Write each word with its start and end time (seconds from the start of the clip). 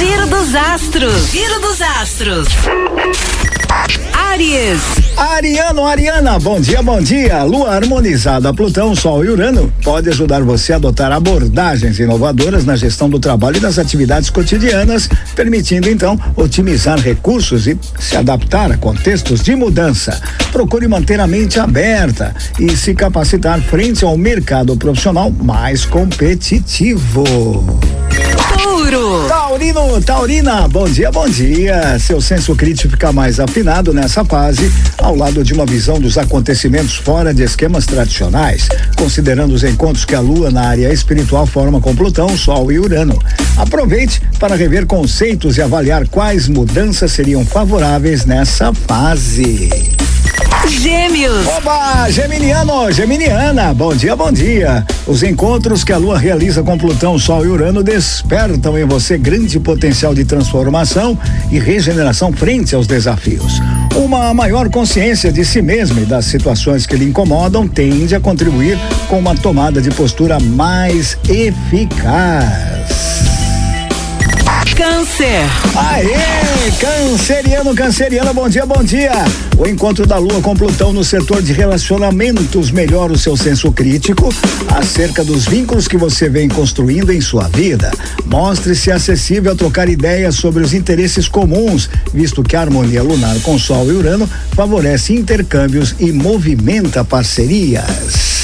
Giro 0.00 0.26
dos 0.28 0.54
astros. 0.54 1.30
Giro 1.30 1.60
dos 1.60 1.78
astros. 1.82 2.48
Aries. 4.30 4.80
Ariano, 5.14 5.84
Ariana, 5.84 6.38
bom 6.38 6.58
dia, 6.58 6.82
bom 6.82 7.02
dia. 7.02 7.42
Lua 7.42 7.74
harmonizada, 7.74 8.54
Plutão, 8.54 8.96
Sol 8.96 9.22
e 9.26 9.28
Urano 9.28 9.70
pode 9.84 10.08
ajudar 10.08 10.42
você 10.42 10.72
a 10.72 10.76
adotar 10.76 11.12
abordagens 11.12 11.98
inovadoras 11.98 12.64
na 12.64 12.76
gestão 12.76 13.10
do 13.10 13.18
trabalho 13.18 13.58
e 13.58 13.60
das 13.60 13.78
atividades 13.78 14.30
cotidianas, 14.30 15.06
permitindo 15.36 15.90
então 15.90 16.18
otimizar 16.34 16.98
recursos 16.98 17.66
e 17.66 17.78
se 17.98 18.16
adaptar 18.16 18.72
a 18.72 18.78
contextos 18.78 19.42
de 19.42 19.54
mudança. 19.54 20.18
Procure 20.50 20.88
manter 20.88 21.20
a 21.20 21.26
mente 21.26 21.60
aberta 21.60 22.34
e 22.58 22.74
se 22.74 22.94
capacitar 22.94 23.60
frente 23.60 24.02
ao 24.02 24.16
mercado 24.16 24.74
profissional 24.78 25.30
mais 25.30 25.84
competitivo. 25.84 27.22
Touro. 28.62 29.29
Taurino, 29.72 30.00
Taurina, 30.00 30.68
bom 30.68 30.88
dia, 30.88 31.12
bom 31.12 31.28
dia. 31.28 31.96
Seu 32.00 32.20
senso 32.20 32.56
crítico 32.56 32.90
fica 32.90 33.12
mais 33.12 33.38
afinado 33.38 33.92
nessa 33.92 34.24
fase, 34.24 34.70
ao 34.98 35.14
lado 35.14 35.44
de 35.44 35.52
uma 35.52 35.64
visão 35.64 36.00
dos 36.00 36.18
acontecimentos 36.18 36.96
fora 36.96 37.32
de 37.32 37.44
esquemas 37.44 37.86
tradicionais, 37.86 38.68
considerando 38.96 39.54
os 39.54 39.62
encontros 39.62 40.04
que 40.04 40.14
a 40.14 40.20
Lua 40.20 40.50
na 40.50 40.66
área 40.66 40.92
espiritual 40.92 41.46
forma 41.46 41.80
com 41.80 41.94
Plutão, 41.94 42.36
Sol 42.36 42.72
e 42.72 42.80
Urano. 42.80 43.16
Aproveite 43.56 44.20
para 44.40 44.56
rever 44.56 44.86
conceitos 44.86 45.56
e 45.56 45.62
avaliar 45.62 46.08
quais 46.08 46.48
mudanças 46.48 47.12
seriam 47.12 47.46
favoráveis 47.46 48.24
nessa 48.24 48.74
fase. 48.74 49.70
Gêmeos. 50.68 51.46
Oba, 51.46 52.10
Geminiano, 52.10 52.90
Geminiana, 52.92 53.74
bom 53.74 53.94
dia, 53.94 54.14
bom 54.14 54.30
dia. 54.30 54.84
Os 55.06 55.22
encontros 55.22 55.82
que 55.82 55.92
a 55.92 55.96
Lua 55.96 56.18
realiza 56.18 56.62
com 56.62 56.78
Plutão, 56.78 57.18
Sol 57.18 57.44
e 57.44 57.48
Urano 57.48 57.82
despertam 57.82 58.78
em 58.78 58.84
você 58.84 59.18
grande 59.18 59.58
potencial 59.58 60.14
de 60.14 60.24
transformação 60.24 61.18
e 61.50 61.58
regeneração 61.58 62.32
frente 62.32 62.74
aos 62.74 62.86
desafios. 62.86 63.60
Uma 63.96 64.32
maior 64.32 64.68
consciência 64.68 65.32
de 65.32 65.44
si 65.44 65.60
mesmo 65.60 66.00
e 66.00 66.04
das 66.04 66.26
situações 66.26 66.86
que 66.86 66.96
lhe 66.96 67.06
incomodam 67.06 67.66
tende 67.66 68.14
a 68.14 68.20
contribuir 68.20 68.78
com 69.08 69.18
uma 69.18 69.34
tomada 69.34 69.80
de 69.80 69.90
postura 69.90 70.38
mais 70.38 71.18
eficaz. 71.28 73.09
Câncer. 74.80 75.42
Aê, 75.76 76.70
canceriano, 76.80 77.74
canceriana, 77.74 78.32
bom 78.32 78.48
dia, 78.48 78.64
bom 78.64 78.82
dia. 78.82 79.12
O 79.58 79.68
encontro 79.68 80.06
da 80.06 80.16
Lua 80.16 80.40
com 80.40 80.56
Plutão 80.56 80.90
no 80.90 81.04
setor 81.04 81.42
de 81.42 81.52
relacionamentos 81.52 82.70
melhora 82.70 83.12
o 83.12 83.18
seu 83.18 83.36
senso 83.36 83.70
crítico 83.72 84.32
acerca 84.70 85.22
dos 85.22 85.44
vínculos 85.44 85.86
que 85.86 85.98
você 85.98 86.30
vem 86.30 86.48
construindo 86.48 87.12
em 87.12 87.20
sua 87.20 87.46
vida. 87.48 87.90
Mostre-se 88.24 88.90
acessível 88.90 89.52
a 89.52 89.54
trocar 89.54 89.86
ideias 89.86 90.36
sobre 90.36 90.64
os 90.64 90.72
interesses 90.72 91.28
comuns, 91.28 91.90
visto 92.14 92.42
que 92.42 92.56
a 92.56 92.62
harmonia 92.62 93.02
lunar 93.02 93.38
com 93.42 93.58
Sol 93.58 93.92
e 93.92 93.92
Urano 93.92 94.26
favorece 94.52 95.12
intercâmbios 95.12 95.94
e 95.98 96.10
movimenta 96.10 97.04
parcerias. 97.04 98.39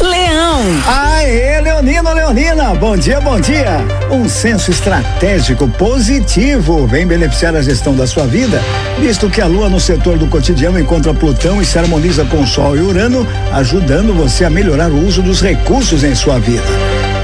Leão. 0.00 0.62
Aê, 0.86 1.60
Leonino, 1.60 2.12
Leonina, 2.12 2.74
bom 2.74 2.96
dia, 2.96 3.20
bom 3.20 3.40
dia. 3.40 3.84
Um 4.10 4.28
senso 4.28 4.70
estratégico 4.70 5.68
positivo 5.68 6.86
vem 6.86 7.06
beneficiar 7.06 7.54
a 7.56 7.62
gestão 7.62 7.94
da 7.94 8.06
sua 8.06 8.26
vida, 8.26 8.60
visto 9.00 9.28
que 9.28 9.40
a 9.40 9.46
Lua 9.46 9.68
no 9.68 9.80
setor 9.80 10.18
do 10.18 10.26
cotidiano 10.26 10.78
encontra 10.78 11.12
Plutão 11.12 11.60
e 11.60 11.64
se 11.64 11.78
harmoniza 11.78 12.24
com 12.24 12.46
Sol 12.46 12.76
e 12.76 12.80
Urano, 12.80 13.26
ajudando 13.52 14.14
você 14.14 14.44
a 14.44 14.50
melhorar 14.50 14.90
o 14.90 15.06
uso 15.06 15.22
dos 15.22 15.40
recursos 15.40 16.04
em 16.04 16.14
sua 16.14 16.38
vida. 16.38 16.62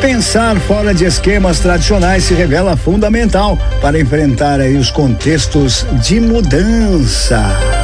Pensar 0.01 0.57
fora 0.61 0.95
de 0.95 1.05
esquemas 1.05 1.59
tradicionais 1.59 2.25
se 2.25 2.35
revela 2.35 2.77
fundamental 2.77 3.59
para 3.81 3.99
enfrentar 3.99 4.61
aí 4.61 4.77
os 4.77 4.91
contextos 4.91 5.87
de 6.01 6.21
mudança. 6.21 7.78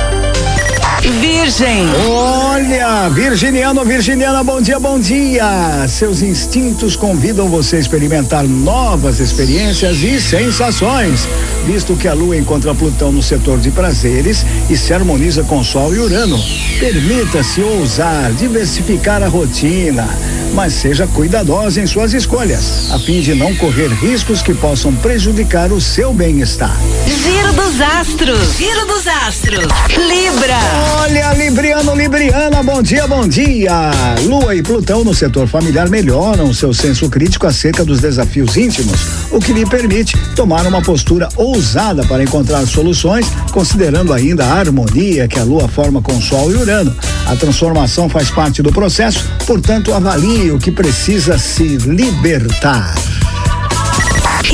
Virgem. 1.10 1.86
Olha, 2.08 3.10
virginiano, 3.10 3.84
virginiana, 3.84 4.42
bom 4.42 4.60
dia, 4.62 4.80
bom 4.80 4.98
dia. 4.98 5.86
Seus 5.86 6.22
instintos 6.22 6.96
convidam 6.96 7.46
você 7.48 7.76
a 7.76 7.78
experimentar 7.80 8.44
novas 8.44 9.20
experiências 9.20 10.02
e 10.02 10.18
sensações, 10.18 11.28
visto 11.66 11.94
que 11.94 12.08
a 12.08 12.14
Lua 12.14 12.36
encontra 12.36 12.74
Plutão 12.74 13.12
no 13.12 13.22
setor 13.22 13.58
de 13.58 13.70
prazeres 13.70 14.46
e 14.70 14.76
se 14.76 14.94
harmoniza 14.94 15.42
com 15.44 15.62
Sol 15.62 15.94
e 15.94 15.98
Urano. 15.98 16.42
Permita-se 16.80 17.60
ousar, 17.60 18.32
diversificar 18.32 19.22
a 19.22 19.28
rotina, 19.28 20.08
mas 20.54 20.72
seja 20.72 21.06
cuidadosa 21.06 21.82
em 21.82 21.86
suas 21.86 22.14
escolhas, 22.14 22.90
a 22.90 22.98
fim 22.98 23.20
de 23.20 23.34
não 23.34 23.54
correr 23.56 23.88
riscos 23.88 24.40
que 24.40 24.54
possam 24.54 24.94
prejudicar 24.94 25.70
o 25.70 25.80
seu 25.80 26.14
bem-estar. 26.14 26.76
Giro 27.06 27.52
dos 27.52 27.80
astros. 27.80 28.56
Giro 28.56 28.86
dos 28.86 29.06
astros. 29.06 29.66
Libra. 29.90 30.93
Olha, 30.96 31.32
Libriano, 31.32 31.94
Libriana, 31.94 32.62
bom 32.62 32.80
dia, 32.80 33.06
bom 33.08 33.26
dia. 33.26 33.90
Lua 34.22 34.54
e 34.54 34.62
Plutão 34.62 35.02
no 35.02 35.12
setor 35.12 35.48
familiar 35.48 35.88
melhoram 35.88 36.54
seu 36.54 36.72
senso 36.72 37.10
crítico 37.10 37.46
acerca 37.46 37.84
dos 37.84 38.00
desafios 38.00 38.56
íntimos, 38.56 39.00
o 39.30 39.40
que 39.40 39.52
lhe 39.52 39.66
permite 39.66 40.16
tomar 40.36 40.64
uma 40.66 40.80
postura 40.80 41.28
ousada 41.36 42.04
para 42.06 42.22
encontrar 42.22 42.64
soluções, 42.66 43.26
considerando 43.50 44.12
ainda 44.12 44.44
a 44.44 44.54
harmonia 44.54 45.26
que 45.26 45.38
a 45.38 45.44
Lua 45.44 45.68
forma 45.68 46.00
com 46.00 46.20
Sol 46.20 46.52
e 46.52 46.54
Urano. 46.54 46.94
A 47.26 47.34
transformação 47.34 48.08
faz 48.08 48.30
parte 48.30 48.62
do 48.62 48.72
processo, 48.72 49.28
portanto, 49.46 49.92
avalie 49.92 50.52
o 50.52 50.58
que 50.58 50.70
precisa 50.70 51.36
se 51.38 51.76
libertar. 51.76 52.94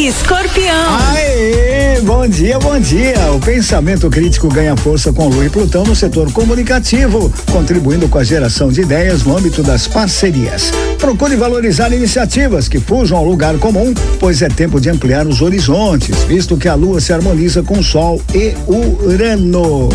Escorpião. 0.06 0.98
Aê, 1.12 2.00
bom 2.00 2.26
dia, 2.26 2.58
bom 2.58 2.80
dia. 2.80 3.32
O 3.32 3.38
pensamento 3.38 4.08
crítico 4.08 4.48
ganha 4.48 4.74
força 4.74 5.12
com 5.12 5.28
Lua 5.28 5.44
e 5.44 5.50
Plutão 5.50 5.84
no 5.84 5.94
setor 5.94 6.32
comunicativo, 6.32 7.30
contribuindo 7.52 8.08
com 8.08 8.16
a 8.16 8.24
geração 8.24 8.72
de 8.72 8.80
ideias 8.80 9.24
no 9.24 9.36
âmbito 9.36 9.62
das 9.62 9.86
parcerias. 9.86 10.72
Procure 10.98 11.36
valorizar 11.36 11.92
iniciativas 11.92 12.66
que 12.66 12.80
fujam 12.80 13.18
ao 13.18 13.24
lugar 13.26 13.58
comum, 13.58 13.92
pois 14.18 14.40
é 14.40 14.48
tempo 14.48 14.80
de 14.80 14.88
ampliar 14.88 15.26
os 15.26 15.42
horizontes, 15.42 16.22
visto 16.24 16.56
que 16.56 16.68
a 16.68 16.74
Lua 16.74 16.98
se 16.98 17.12
harmoniza 17.12 17.62
com 17.62 17.78
o 17.78 17.84
Sol 17.84 18.22
e 18.34 18.54
Urano. 18.66 19.90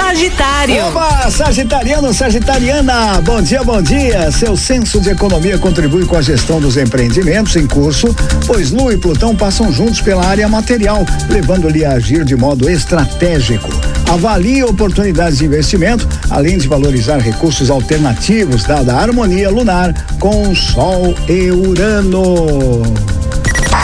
Sagitário. 0.00 0.86
Oba, 0.86 1.30
Sagitariano, 1.30 2.14
Sagitariana, 2.14 3.20
bom 3.20 3.42
dia, 3.42 3.62
bom 3.62 3.82
dia. 3.82 4.32
Seu 4.32 4.56
senso 4.56 4.98
de 4.98 5.10
economia 5.10 5.58
contribui 5.58 6.06
com 6.06 6.16
a 6.16 6.22
gestão 6.22 6.58
dos 6.58 6.78
empreendimentos 6.78 7.54
em 7.54 7.66
curso, 7.66 8.14
pois 8.46 8.70
Lua 8.70 8.94
e 8.94 8.96
Plutão 8.96 9.36
passam 9.36 9.70
juntos 9.70 10.00
pela 10.00 10.24
área 10.24 10.48
material, 10.48 11.04
levando-lhe 11.28 11.84
a 11.84 11.92
agir 11.92 12.24
de 12.24 12.34
modo 12.34 12.68
estratégico. 12.68 13.68
Avalie 14.10 14.64
oportunidades 14.64 15.38
de 15.38 15.44
investimento, 15.44 16.08
além 16.30 16.56
de 16.56 16.66
valorizar 16.66 17.18
recursos 17.18 17.70
alternativos, 17.70 18.64
dada 18.64 18.94
a 18.94 19.02
harmonia 19.02 19.50
lunar 19.50 19.94
com 20.18 20.54
Sol 20.54 21.14
e 21.28 21.50
Urano. 21.50 22.82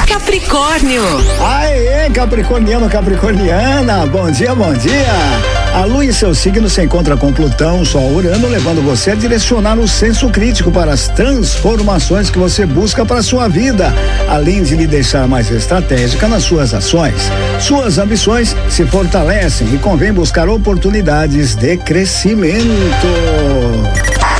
Capricórnio. 0.08 1.02
Aê, 1.40 2.08
Capricorniano, 2.10 2.88
Capricorniana, 2.88 4.06
bom 4.06 4.30
dia, 4.30 4.54
bom 4.54 4.72
dia. 4.72 5.65
A 5.76 5.84
Lua 5.84 6.06
e 6.06 6.10
seu 6.10 6.34
signo 6.34 6.70
se 6.70 6.82
encontra 6.82 7.18
com 7.18 7.30
Plutão, 7.30 7.84
Sol, 7.84 8.10
Urano, 8.10 8.48
levando 8.48 8.80
você 8.80 9.10
a 9.10 9.14
direcionar 9.14 9.78
o 9.78 9.86
senso 9.86 10.30
crítico 10.30 10.72
para 10.72 10.90
as 10.90 11.06
transformações 11.08 12.30
que 12.30 12.38
você 12.38 12.64
busca 12.64 13.04
para 13.04 13.18
a 13.18 13.22
sua 13.22 13.46
vida, 13.46 13.92
além 14.26 14.62
de 14.62 14.74
lhe 14.74 14.86
deixar 14.86 15.28
mais 15.28 15.50
estratégica 15.50 16.28
nas 16.28 16.44
suas 16.44 16.72
ações. 16.72 17.30
Suas 17.60 17.98
ambições 17.98 18.56
se 18.70 18.86
fortalecem 18.86 19.74
e 19.74 19.76
convém 19.76 20.14
buscar 20.14 20.48
oportunidades 20.48 21.54
de 21.54 21.76
crescimento. 21.76 22.66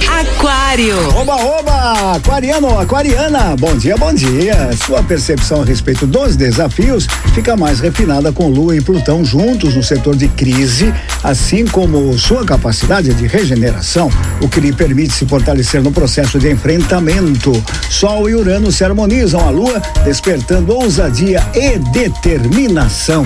Aquário. 0.09 0.97
Oba, 1.19 1.37
oba! 1.37 1.76
Aquariano, 1.89 2.81
aquariana, 2.81 3.55
bom 3.57 3.77
dia, 3.77 3.97
bom 3.97 4.13
dia. 4.13 4.71
Sua 4.85 5.05
percepção 5.05 5.63
a 5.63 5.65
respeito 5.65 6.05
dos 6.05 6.35
desafios 6.35 7.07
fica 7.33 7.57
mais 7.57 7.79
refinada 7.79 8.33
com 8.33 8.49
Lua 8.49 8.77
e 8.77 8.81
Plutão 8.81 9.25
juntos 9.25 9.77
no 9.77 9.85
setor 9.85 10.17
de 10.17 10.27
crise, 10.27 10.93
assim 11.23 11.65
como 11.65 12.19
sua 12.19 12.45
capacidade 12.45 13.15
de 13.15 13.29
regeneração, 13.29 14.11
o 14.41 14.49
que 14.49 14.59
lhe 14.59 14.73
permite 14.73 15.13
se 15.13 15.27
fortalecer 15.27 15.81
no 15.81 15.93
processo 15.93 16.41
de 16.41 16.51
enfrentamento. 16.51 17.53
Sol 17.89 18.29
e 18.29 18.35
Urano 18.35 18.73
se 18.73 18.85
harmonizam 18.85 19.47
a 19.47 19.51
Lua, 19.51 19.81
despertando 20.05 20.75
ousadia 20.75 21.41
e 21.55 21.79
determinação. 21.79 23.25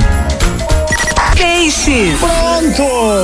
Peixes. 1.35 2.21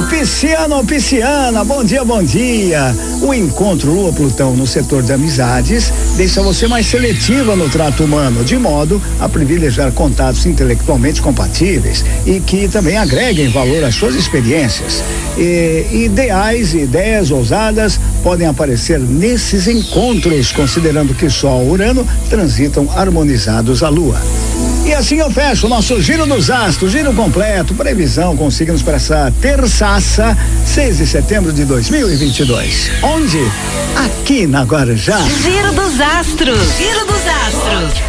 Pisciano, 0.03 0.85
pisciana, 0.85 1.65
bom 1.65 1.83
dia, 1.83 2.05
bom 2.05 2.23
dia. 2.23 2.95
O 3.23 3.33
encontro 3.33 3.91
Lua-Plutão 3.91 4.55
no 4.55 4.67
setor 4.67 5.03
de 5.03 5.13
amizades 5.13 5.93
deixa 6.17 6.43
você 6.43 6.69
mais 6.69 6.87
seletiva 6.87 7.57
no 7.57 7.69
trato 7.69 8.05
humano, 8.05 8.45
de 8.45 8.59
modo 8.59 9.01
a 9.19 9.29
privilegiar 9.29 9.91
contatos 9.93 10.45
intelectualmente 10.45 11.23
compatíveis 11.23 12.05
e 12.27 12.41
que 12.41 12.69
também 12.69 12.99
agreguem 12.99 13.49
valor 13.49 13.85
às 13.85 13.95
suas 13.95 14.15
experiências. 14.15 15.03
E 15.39 15.87
ideais 16.05 16.75
e 16.75 16.81
ideias 16.81 17.31
ousadas 17.31 17.99
podem 18.23 18.47
aparecer 18.47 19.01
nesses 19.01 19.67
encontros, 19.67 20.53
considerando 20.53 21.15
que 21.15 21.31
Sol 21.31 21.65
e 21.65 21.71
Urano 21.71 22.07
transitam 22.29 22.89
harmonizados 22.95 23.83
à 23.83 23.89
Lua. 23.89 24.21
E 24.87 24.95
assim 24.95 25.17
eu 25.17 25.31
fecho 25.31 25.67
o 25.67 25.69
nosso 25.69 26.01
giro 26.01 26.27
dos 26.27 26.49
astros, 26.49 26.93
giro 26.93 27.13
completo, 27.13 27.75
previsão 27.75 28.37
com 28.37 28.51
signos 28.51 28.83
para 28.83 28.97
essa 28.97 29.33
terçaça, 29.41 30.37
6 30.65 30.99
de 30.99 31.07
setembro 31.07 31.53
de 31.53 31.65
2022. 31.65 32.91
Onde? 33.03 33.41
Aqui 33.97 34.47
na 34.47 34.63
Guarujá. 34.63 35.19
Giro 35.43 35.73
dos 35.73 36.01
astros. 36.01 36.77
Giro 36.79 37.05
dos 37.07 37.27
astros. 37.27 38.07